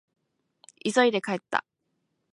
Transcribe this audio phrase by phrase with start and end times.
[0.83, 1.63] 急いで帰った。